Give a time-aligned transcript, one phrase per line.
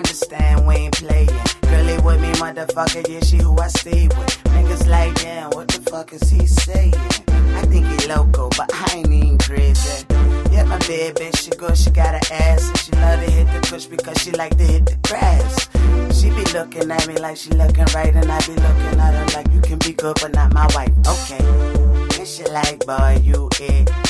[0.00, 1.28] Understand we ain't playing.
[1.60, 4.44] Girlie with me, motherfucker, yeah, she who I stay with.
[4.44, 6.94] Niggas like, damn, what the fuck is he saying?
[7.28, 10.06] I think he loco, but I ain't even crazy.
[10.50, 12.66] Yeah, my baby, bitch, she good, she got an ass.
[12.70, 15.68] And she love to hit the push because she like to hit the grass.
[16.18, 19.36] She be looking at me like she looking right, and I be looking at her
[19.36, 20.92] like you can be good, but not my wife.
[21.06, 21.44] Okay.
[22.18, 24.09] And she like, boy, you it.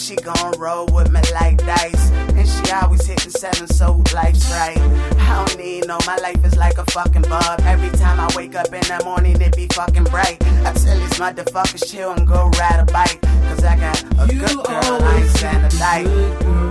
[0.00, 2.10] She gon' roll with me like dice.
[2.10, 4.78] And she always hitting seven, so life's right.
[4.78, 7.60] I don't need no, my life is like a fucking bub.
[7.62, 10.42] Every time I wake up in the morning, it be fucking bright.
[10.64, 13.20] I tell these motherfuckers chill and go ride a bike.
[13.48, 16.69] Cause I got a You good girl, I ain't always stand a get